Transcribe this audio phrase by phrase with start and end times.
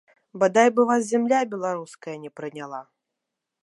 [0.43, 2.83] Бадай бы вас зямля беларуская не прыняла!